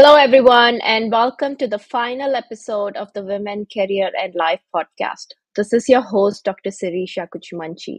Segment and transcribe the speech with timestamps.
[0.00, 5.32] Hello, everyone, and welcome to the final episode of the Women, Career, and Life podcast.
[5.56, 6.70] This is your host, Dr.
[6.70, 7.98] Sirisha Kuchimanchi.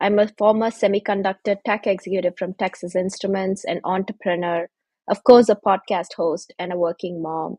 [0.00, 4.68] I'm a former semiconductor tech executive from Texas Instruments, an entrepreneur,
[5.10, 7.56] of course, a podcast host, and a working mom.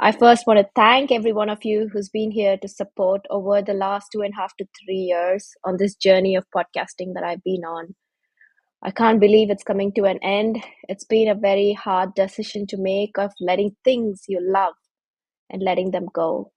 [0.00, 3.62] I first want to thank every one of you who's been here to support over
[3.62, 7.22] the last two and a half to three years on this journey of podcasting that
[7.22, 7.94] I've been on.
[8.84, 10.62] I can't believe it's coming to an end.
[10.88, 14.74] It's been a very hard decision to make of letting things you love
[15.48, 16.50] and letting them go.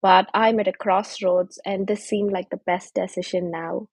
[0.00, 3.88] But I'm at a crossroads, and this seemed like the best decision now.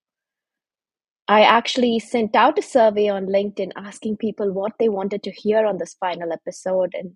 [1.28, 5.66] I actually sent out a survey on LinkedIn asking people what they wanted to hear
[5.66, 7.12] on this final episode, and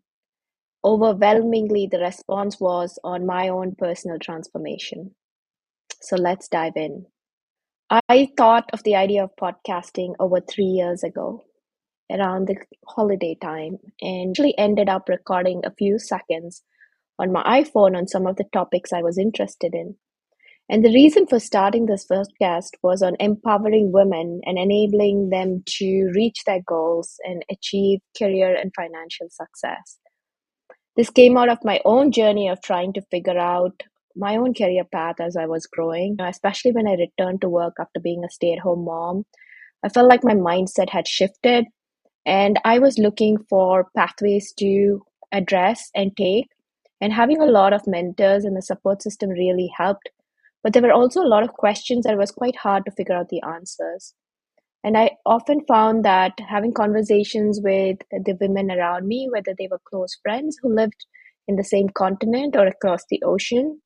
[0.84, 5.14] overwhelmingly, the response was on my own personal transformation.
[6.02, 7.06] So let's dive in.
[7.90, 11.44] I thought of the idea of podcasting over three years ago,
[12.12, 12.56] around the
[12.86, 16.62] holiday time, and actually ended up recording a few seconds
[17.18, 19.96] on my iPhone on some of the topics I was interested in.
[20.68, 26.12] And the reason for starting this podcast was on empowering women and enabling them to
[26.14, 29.98] reach their goals and achieve career and financial success.
[30.94, 33.82] This came out of my own journey of trying to figure out
[34.18, 37.74] my own career path as I was growing, uh, especially when I returned to work
[37.80, 39.24] after being a stay at home mom.
[39.84, 41.66] I felt like my mindset had shifted
[42.26, 45.02] and I was looking for pathways to
[45.32, 46.48] address and take.
[47.00, 50.08] And having a lot of mentors and the support system really helped.
[50.64, 53.28] But there were also a lot of questions that was quite hard to figure out
[53.28, 54.14] the answers.
[54.82, 59.80] And I often found that having conversations with the women around me, whether they were
[59.88, 61.06] close friends who lived
[61.46, 63.80] in the same continent or across the ocean,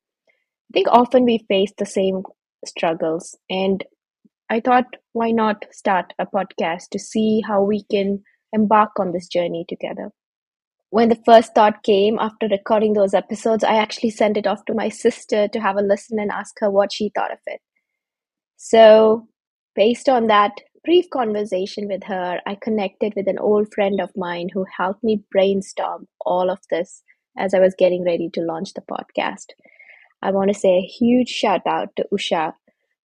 [0.73, 2.23] think often we face the same
[2.67, 3.37] struggles.
[3.51, 3.85] And
[4.51, 9.29] I thought, why not start a podcast to see how we can embark on this
[9.29, 10.11] journey together?
[10.91, 14.75] When the first thought came after recording those episodes, I actually sent it off to
[14.75, 17.61] my sister to have a listen and ask her what she thought of it.
[18.59, 19.27] So,
[19.75, 20.53] based on that
[20.85, 25.25] brief conversation with her, I connected with an old friend of mine who helped me
[25.31, 27.03] brainstorm all of this
[27.39, 29.47] as I was getting ready to launch the podcast.
[30.23, 32.53] I want to say a huge shout out to Usha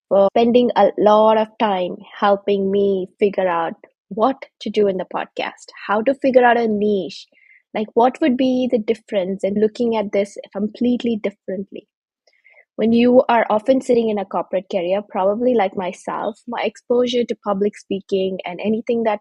[0.08, 3.74] for spending a lot of time helping me figure out
[4.08, 7.26] what to do in the podcast, how to figure out a niche,
[7.74, 11.88] like what would be the difference in looking at this completely differently.
[12.76, 17.36] When you are often sitting in a corporate career, probably like myself, my exposure to
[17.42, 19.20] public speaking and anything that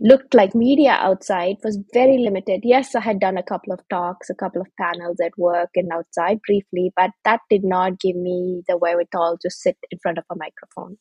[0.00, 2.60] looked like media outside was very limited.
[2.64, 5.90] Yes, I had done a couple of talks, a couple of panels at work and
[5.92, 10.24] outside briefly, but that did not give me the wherewithal to sit in front of
[10.30, 10.98] a microphone.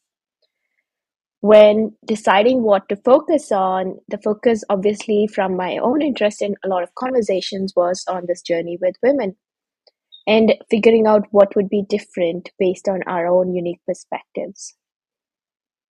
[1.42, 6.70] When deciding what to focus on, the focus, obviously, from my own interest in a
[6.70, 9.36] lot of conversations, was on this journey with women
[10.26, 14.76] and figuring out what would be different based on our own unique perspectives.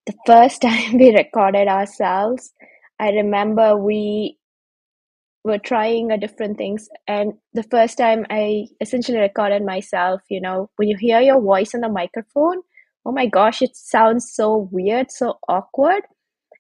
[0.07, 2.51] The first time we recorded ourselves,
[2.99, 4.37] I remember we
[5.43, 10.69] were trying a different things and the first time I essentially recorded myself, you know,
[10.77, 12.61] when you hear your voice on the microphone,
[13.05, 16.03] oh my gosh, it sounds so weird, so awkward.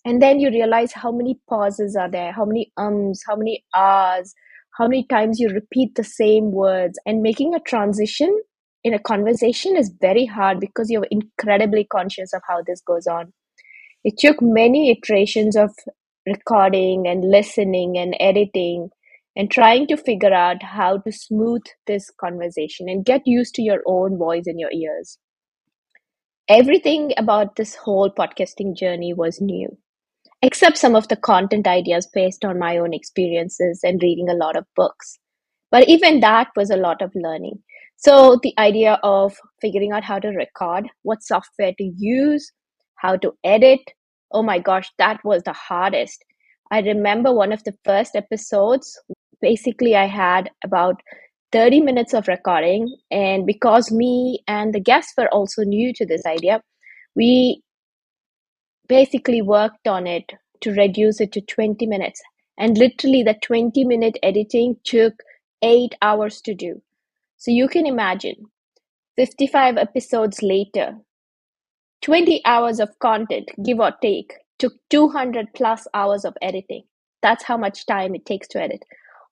[0.05, 4.33] And then you realize how many pauses are there, how many ums, how many ahs,
[4.77, 6.99] how many times you repeat the same words.
[7.05, 8.41] And making a transition
[8.83, 13.31] in a conversation is very hard because you're incredibly conscious of how this goes on.
[14.03, 15.71] It took many iterations of
[16.25, 18.89] recording and listening and editing
[19.35, 23.81] and trying to figure out how to smooth this conversation and get used to your
[23.85, 25.17] own voice in your ears.
[26.47, 29.77] Everything about this whole podcasting journey was new,
[30.41, 34.55] except some of the content ideas based on my own experiences and reading a lot
[34.55, 35.17] of books.
[35.71, 37.63] But even that was a lot of learning.
[37.95, 42.51] So, the idea of figuring out how to record, what software to use,
[42.95, 43.79] how to edit,
[44.33, 46.25] Oh my gosh, that was the hardest.
[46.71, 48.99] I remember one of the first episodes.
[49.41, 51.01] Basically, I had about
[51.51, 56.25] 30 minutes of recording, and because me and the guests were also new to this
[56.25, 56.61] idea,
[57.15, 57.61] we
[58.87, 60.31] basically worked on it
[60.61, 62.21] to reduce it to 20 minutes.
[62.57, 65.13] And literally, the 20 minute editing took
[65.61, 66.81] eight hours to do.
[67.37, 68.45] So you can imagine
[69.17, 70.97] 55 episodes later,
[72.03, 76.83] 20 hours of content, give or take, took 200 plus hours of editing.
[77.21, 78.83] That's how much time it takes to edit.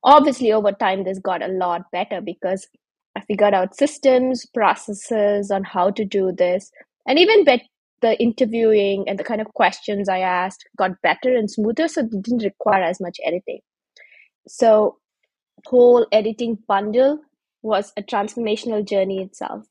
[0.04, 2.68] Obviously, over time, this got a lot better because
[3.16, 6.72] I figured out systems, processes on how to do this,
[7.06, 7.62] and even bet
[8.02, 12.10] the interviewing and the kind of questions I asked got better and smoother, so it
[12.24, 13.60] didn't require as much editing.
[14.48, 14.98] So,
[15.68, 17.20] whole editing bundle
[17.62, 19.66] was a transformational journey itself.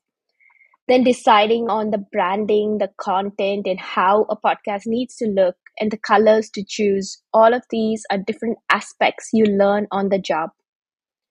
[0.91, 5.89] Then deciding on the branding, the content, and how a podcast needs to look and
[5.89, 7.23] the colors to choose.
[7.33, 10.49] All of these are different aspects you learn on the job.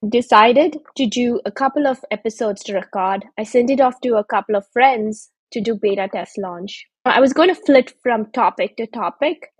[0.09, 3.25] Decided to do a couple of episodes to record.
[3.37, 6.87] I sent it off to a couple of friends to do beta test launch.
[7.05, 9.51] I was going to flit from topic to topic,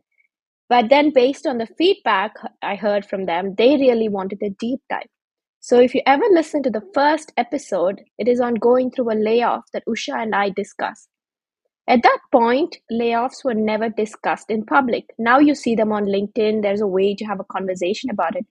[0.68, 2.34] but then based on the feedback
[2.64, 5.10] I heard from them, they really wanted a deep dive.
[5.64, 9.14] So if you ever listen to the first episode, it is on going through a
[9.14, 11.08] layoff that Usha and I discussed.
[11.88, 15.06] At that point, layoffs were never discussed in public.
[15.20, 18.48] Now you see them on LinkedIn, there's a way to have a conversation about it.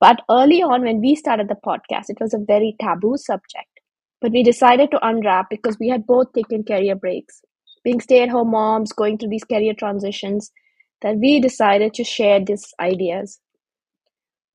[0.00, 3.80] But early on, when we started the podcast, it was a very taboo subject.
[4.20, 7.42] But we decided to unwrap because we had both taken career breaks.
[7.84, 10.50] Being stay at home moms, going through these career transitions,
[11.00, 13.38] that we decided to share these ideas.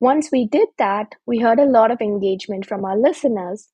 [0.02, 3.68] Once we did that, we heard a lot of engagement from our listeners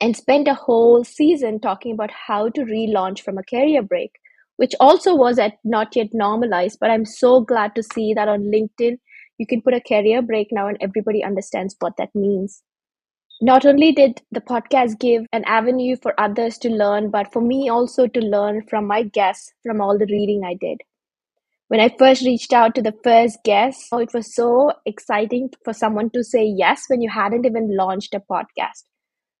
[0.00, 4.12] and spent a whole season talking about how to relaunch from a career break,
[4.56, 6.78] which also was at not yet normalized.
[6.80, 8.96] But I'm so glad to see that on LinkedIn,
[9.36, 12.62] you can put a career break now and everybody understands what that means.
[13.42, 17.68] Not only did the podcast give an avenue for others to learn, but for me
[17.68, 20.78] also to learn from my guests from all the reading I did
[21.68, 25.74] when I first reached out to the first guest, oh, it was so exciting for
[25.74, 28.84] someone to say yes when you hadn't even launched a podcast.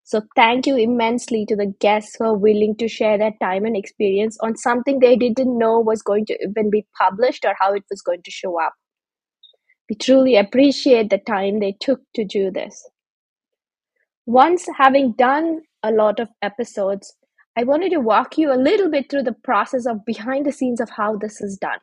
[0.04, 3.76] So, thank you immensely to the guests who are willing to share their time and
[3.76, 7.84] experience on something they didn't know was going to even be published or how it
[7.90, 8.72] was going to show up.
[9.88, 12.88] We truly appreciate the time they took to do this.
[14.26, 17.14] Once having done a lot of episodes,
[17.56, 20.80] I wanted to walk you a little bit through the process of behind the scenes
[20.80, 21.78] of how this is done.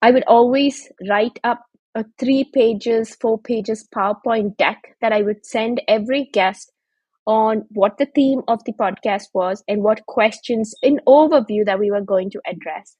[0.00, 1.64] I would always write up
[1.94, 6.70] a three pages, four pages PowerPoint deck that I would send every guest
[7.26, 11.90] on what the theme of the podcast was and what questions in overview that we
[11.90, 12.96] were going to address.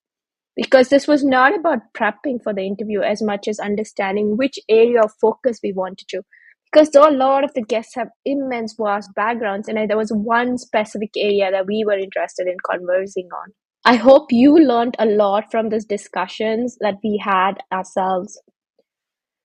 [0.57, 5.01] Because this was not about prepping for the interview as much as understanding which area
[5.01, 6.23] of focus we wanted to.
[6.71, 10.59] Because though a lot of the guests have immense vast backgrounds, and there was one
[10.59, 13.53] specific area that we were interested in conversing on.
[13.85, 18.41] I hope you learned a lot from these discussions that we had ourselves.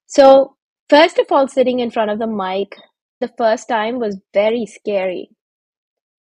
[0.08, 0.58] So,
[0.90, 2.76] first of all, sitting in front of the mic
[3.24, 5.30] the first time was very scary.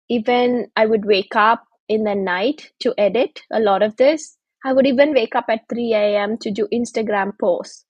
[0.08, 4.36] Even I would wake up in the night to edit a lot of this.
[4.64, 6.38] I would even wake up at 3 a.m.
[6.38, 7.84] to do Instagram posts.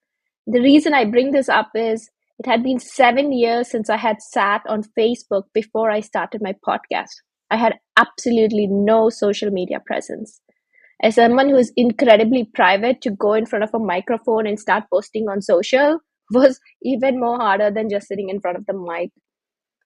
[0.46, 2.08] The reason I bring this up is
[2.38, 6.54] it had been seven years since I had sat on Facebook before I started my
[6.66, 7.12] podcast.
[7.54, 10.40] I had absolutely no social media presence.
[11.02, 14.84] As someone who is incredibly private, to go in front of a microphone and start
[14.92, 16.00] posting on social
[16.32, 19.12] was even more harder than just sitting in front of the mic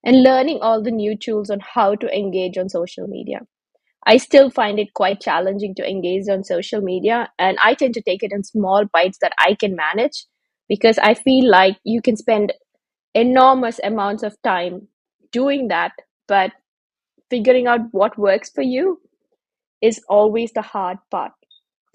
[0.05, 3.41] and learning all the new tools on how to engage on social media.
[4.07, 8.03] I still find it quite challenging to engage on social media, and I tend to
[8.03, 10.27] take it in small bites that I can manage
[10.69, 12.53] because I feel like you can spend
[13.15, 14.89] enormous amounts of time
[15.33, 15.93] doing that,
[16.29, 16.53] but
[17.31, 19.01] figuring out what works for you
[19.81, 21.33] is always the hard part.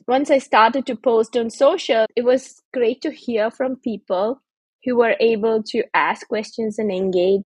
[0.07, 4.41] Once I started to post on social, it was great to hear from people
[4.83, 7.41] who were able to ask questions and engage.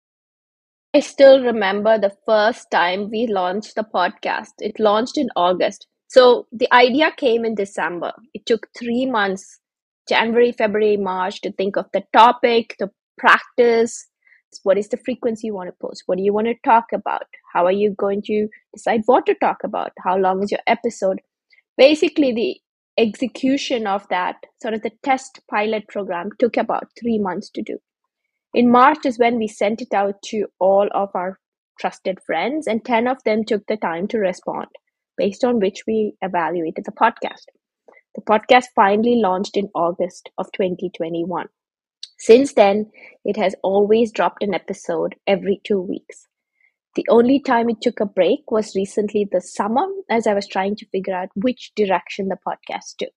[0.95, 4.53] I still remember the first time we launched the podcast.
[4.59, 5.87] It launched in August.
[6.09, 8.12] So the idea came in December.
[8.35, 9.61] It took three months
[10.09, 14.09] January, February, March to think of the topic, the practice,
[14.63, 16.03] what is the frequency you want to post?
[16.07, 17.27] What do you want to talk about?
[17.53, 19.93] How are you going to decide what to talk about?
[20.05, 21.21] How long is your episode?
[21.77, 22.61] Basically the
[22.99, 27.79] execution of that sort of the test pilot program took about three months to do.
[28.55, 31.39] In march is when we sent it out to all of our
[31.81, 34.67] trusted friends and 10 of them took the time to respond
[35.17, 37.47] based on which we evaluated the podcast.
[38.15, 41.47] The podcast finally launched in august of 2021
[42.23, 42.88] since then,
[43.25, 46.29] it has always dropped an episode every two weeks.
[46.95, 50.76] The only time it took a break was recently this summer as I was trying
[50.76, 53.14] to figure out which direction the podcast took.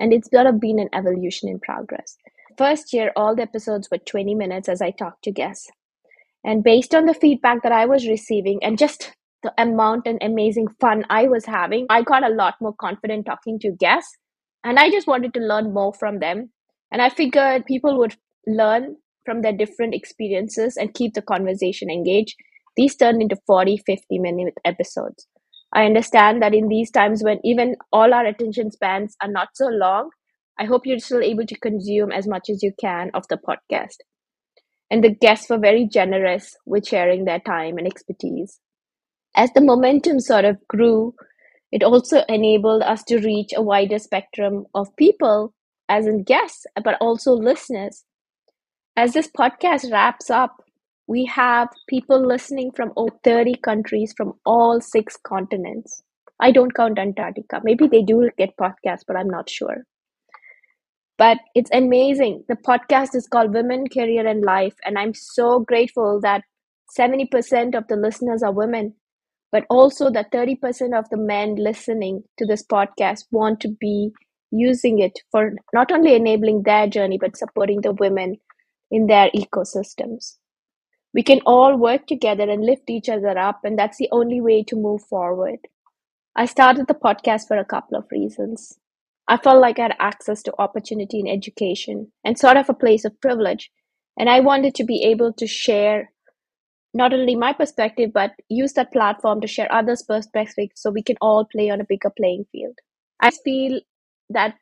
[0.00, 2.16] And it's of been an evolution in progress.
[2.58, 5.70] First year, all the episodes were 20 minutes as I talked to guests.
[6.42, 9.12] And based on the feedback that I was receiving and just
[9.44, 13.60] the amount and amazing fun I was having, I got a lot more confident talking
[13.60, 14.16] to guests.
[14.64, 16.50] And I just wanted to learn more from them.
[16.90, 18.16] And I figured people would
[18.46, 22.36] learn from their different experiences and keep the conversation engaged.
[22.76, 25.26] These turned into 40, 50 minute episodes.
[25.72, 29.66] I understand that in these times when even all our attention spans are not so
[29.68, 30.10] long,
[30.58, 33.96] I hope you're still able to consume as much as you can of the podcast.
[34.90, 38.60] And the guests were very generous with sharing their time and expertise.
[39.36, 41.14] As the momentum sort of grew,
[41.72, 45.54] it also enabled us to reach a wider spectrum of people,
[45.88, 48.04] as in guests, but also listeners.
[48.96, 50.62] As this podcast wraps up,
[51.08, 56.02] we have people listening from over 30 countries from all six continents.
[56.38, 57.60] I don't count Antarctica.
[57.64, 59.84] Maybe they do get podcasts, but I'm not sure.
[61.18, 62.44] But it's amazing.
[62.48, 64.74] The podcast is called Women, Career, and Life.
[64.84, 66.44] And I'm so grateful that
[66.98, 68.94] 70% of the listeners are women,
[69.52, 74.10] but also that 30% of the men listening to this podcast want to be
[74.50, 78.36] using it for not only enabling their journey, but supporting the women
[78.90, 80.36] in their ecosystems.
[81.12, 84.62] We can all work together and lift each other up, and that's the only way
[84.64, 85.58] to move forward.
[86.36, 88.78] I started the podcast for a couple of reasons.
[89.26, 93.04] I felt like I had access to opportunity in education and sort of a place
[93.04, 93.70] of privilege.
[94.18, 96.10] And I wanted to be able to share
[96.92, 101.16] not only my perspective, but use that platform to share others' perspectives so we can
[101.20, 102.76] all play on a bigger playing field.
[103.20, 103.80] I feel
[104.30, 104.56] that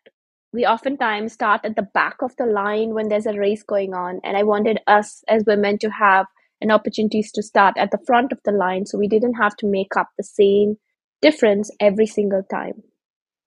[0.53, 4.21] we oftentimes start at the back of the line when there's a race going on.
[4.25, 6.27] And I wanted us as women to have
[6.61, 9.67] an opportunities to start at the front of the line so we didn't have to
[9.67, 10.77] make up the same
[11.21, 12.83] difference every single time.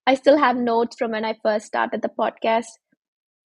[0.05, 2.67] I still have notes from when I first started the podcast.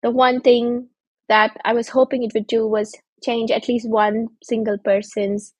[0.03, 0.89] The one thing
[1.29, 5.53] that I was hoping it would do was change at least one single person's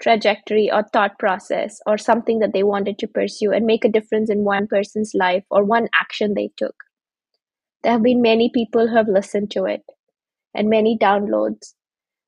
[0.00, 4.30] trajectory or thought process or something that they wanted to pursue and make a difference
[4.30, 6.74] in one person's life or one action they took.
[7.82, 9.82] There have been many people who have listened to it
[10.54, 11.74] and many downloads.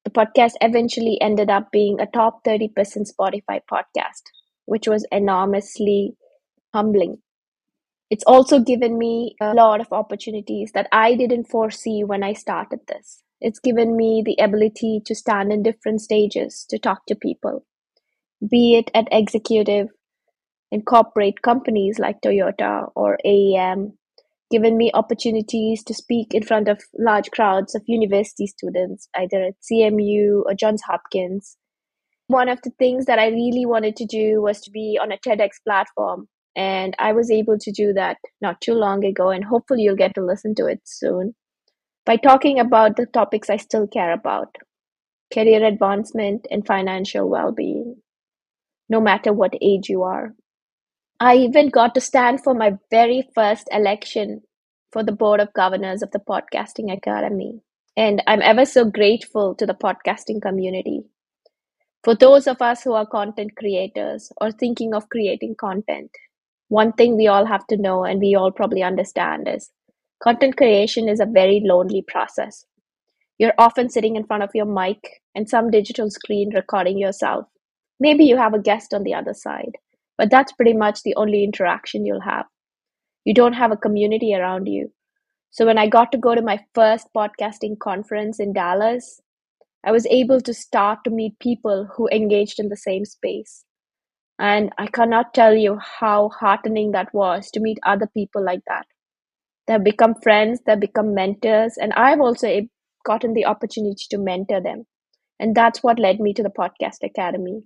[0.04, 4.22] The podcast eventually ended up being a top 30% Spotify podcast,
[4.66, 6.16] which was enormously
[6.74, 7.18] humbling.
[8.10, 12.80] It's also given me a lot of opportunities that I didn't foresee when I started
[12.86, 13.22] this.
[13.40, 17.64] It's given me the ability to stand in different stages to talk to people,
[18.48, 19.88] be it at executive
[20.70, 23.98] in corporate companies like Toyota or AEM,
[24.54, 29.54] given me opportunities to speak in front of large crowds of university students, either at
[29.68, 31.56] CMU or Johns Hopkins.
[32.28, 35.18] One of the things that I really wanted to do was to be on a
[35.18, 39.82] TEDx platform and I was able to do that not too long ago, and hopefully
[39.82, 41.34] you'll get to listen to it soon
[42.06, 44.54] by talking about the topics I still care about
[45.32, 47.96] career advancement and financial well being,
[48.88, 50.32] no matter what age you are.
[51.24, 54.42] I even got to stand for my very first election
[54.92, 57.62] for the board of governors of the Podcasting Academy.
[57.96, 61.04] And I'm ever so grateful to the podcasting community.
[62.02, 66.10] For those of us who are content creators or thinking of creating content,
[66.68, 69.70] one thing we all have to know and we all probably understand is
[70.22, 72.66] content creation is a very lonely process.
[73.38, 77.46] You're often sitting in front of your mic and some digital screen recording yourself.
[77.98, 79.78] Maybe you have a guest on the other side,
[80.18, 82.46] but that's pretty much the only interaction you'll have.
[83.24, 84.92] You don't have a community around you.
[85.50, 89.20] So when I got to go to my first podcasting conference in Dallas,
[89.84, 93.64] I was able to start to meet people who engaged in the same space.
[94.38, 98.86] And I cannot tell you how heartening that was to meet other people like that.
[99.66, 102.62] They've become friends, they've become mentors, and I've also
[103.06, 104.84] gotten the opportunity to mentor them.
[105.38, 107.62] And that's what led me to the Podcast Academy.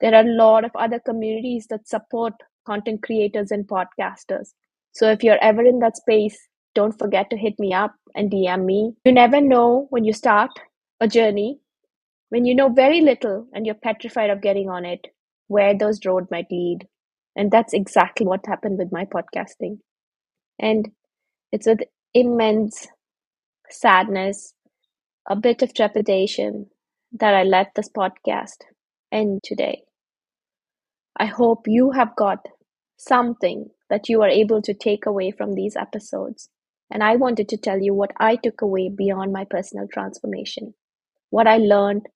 [0.00, 2.34] There are a lot of other communities that support
[2.66, 4.50] content creators and podcasters.
[4.92, 8.64] So if you're ever in that space, don't forget to hit me up and DM
[8.64, 8.94] me.
[9.04, 10.50] You never know when you start
[11.00, 11.58] a journey,
[12.30, 15.08] when you know very little and you're petrified of getting on it,
[15.48, 16.86] where those road might lead.
[17.36, 19.78] And that's exactly what happened with my podcasting.
[20.58, 20.90] And
[21.52, 21.80] it's with
[22.14, 22.88] immense
[23.70, 24.54] sadness,
[25.28, 26.70] a bit of trepidation
[27.12, 28.58] that I let this podcast
[29.12, 29.84] end today.
[31.18, 32.46] I hope you have got
[32.96, 36.48] something that you are able to take away from these episodes.
[36.90, 40.74] And I wanted to tell you what I took away beyond my personal transformation,
[41.30, 42.06] what I learned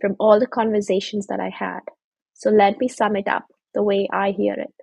[0.00, 1.80] from all the conversations that I had.
[2.34, 4.74] So let me sum it up the way I hear it.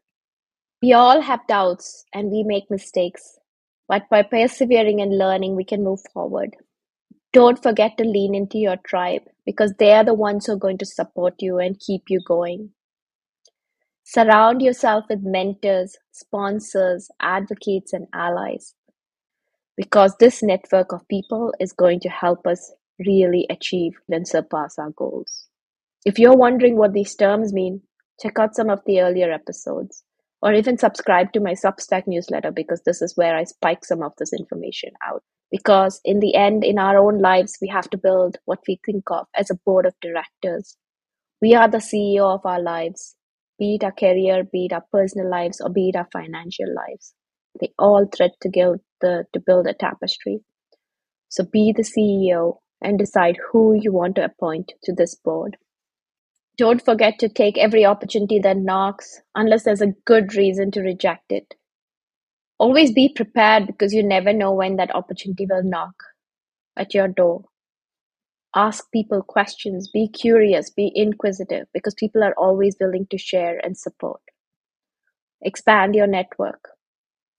[0.82, 3.22] We all have doubts and we make mistakes,
[3.88, 6.56] but by persevering and learning, we can move forward.
[7.34, 10.80] Don't forget to lean into your tribe because they are the ones who are going
[10.80, 12.72] to support you and keep you going.
[14.03, 18.75] Surround yourself with mentors, sponsors, advocates, and allies
[19.77, 22.74] because this network of people is going to help us
[23.05, 25.48] really achieve and surpass our goals.
[26.05, 27.81] If you're wondering what these terms mean,
[28.22, 30.03] check out some of the earlier episodes.
[30.41, 34.13] or even subscribe to my Substack newsletter because this is where I spike some of
[34.17, 35.24] this information out.
[35.51, 39.03] Because in the end, in our own lives, we have to build what we think
[39.12, 40.77] of as a board of directors.
[41.41, 43.15] We are the CEO of our lives,
[43.60, 47.13] be it our career, be it our personal lives, or be it our financial lives.
[47.60, 50.39] They all thread together to build a tapestry.
[51.29, 55.58] So be the CEO and decide who you want to appoint to this board.
[56.58, 61.31] Don't forget to take every opportunity that knocks, unless there's a good reason to reject
[61.31, 61.55] it.
[62.60, 65.96] Always be prepared because you never know when that opportunity will knock
[66.77, 67.46] at your door.
[68.55, 73.77] Ask people questions, be curious, be inquisitive because people are always willing to share and
[73.77, 74.22] support.
[75.41, 76.67] Expand your network,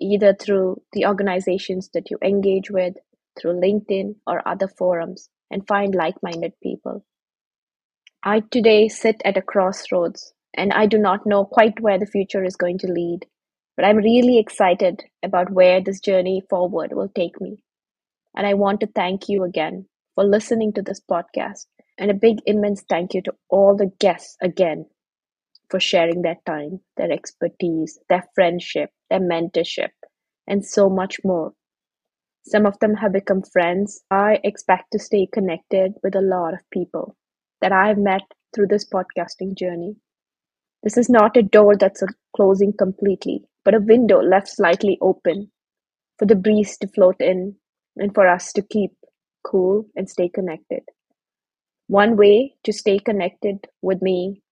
[0.00, 2.94] either through the organizations that you engage with,
[3.38, 7.04] through LinkedIn or other forums, and find like minded people.
[8.24, 12.42] I today sit at a crossroads, and I do not know quite where the future
[12.42, 13.26] is going to lead,
[13.76, 17.62] but I'm really excited about where this journey forward will take me.
[18.34, 21.66] And I want to thank you again for listening to this podcast,
[21.98, 24.86] and a big, immense thank you to all the guests again
[25.70, 29.90] for sharing their time, their expertise, their friendship, their mentorship,
[30.46, 31.52] and so much more.
[32.44, 34.02] Some of them have become friends.
[34.10, 37.16] I expect to stay connected with a lot of people
[37.60, 38.22] that I've met
[38.54, 39.96] through this podcasting journey.
[40.82, 42.02] This is not a door that's
[42.34, 45.52] closing completely, but a window left slightly open
[46.18, 47.56] for the breeze to float in
[47.96, 48.92] and for us to keep
[49.44, 50.82] cool and stay connected.
[51.88, 54.42] One way to stay connected with me,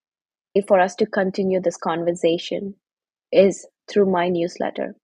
[0.66, 2.74] for us to continue this conversation,
[3.32, 4.96] is through my newsletter.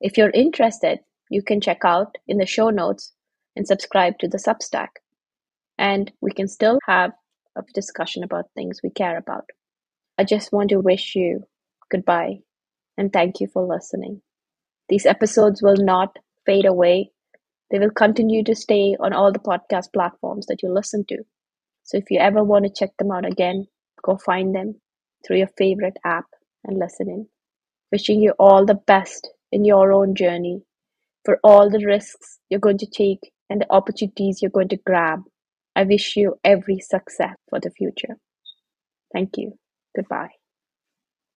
[0.00, 0.98] If you're interested,
[1.30, 3.12] you can check out in the show notes
[3.56, 4.88] and subscribe to the Substack.
[5.78, 7.12] And we can still have
[7.56, 9.44] a discussion about things we care about.
[10.18, 11.44] I just want to wish you
[11.90, 12.40] goodbye
[12.98, 14.20] and thank you for listening.
[14.88, 17.11] These episodes will not fade away.
[17.72, 21.24] They will continue to stay on all the podcast platforms that you listen to.
[21.84, 23.66] So if you ever want to check them out again,
[24.04, 24.80] go find them
[25.26, 26.26] through your favorite app
[26.64, 27.26] and listen in.
[27.90, 30.62] Wishing you all the best in your own journey
[31.24, 35.22] for all the risks you're going to take and the opportunities you're going to grab
[35.74, 38.18] I wish you every success for the future.
[39.12, 39.58] Thank you.
[39.96, 40.41] Goodbye.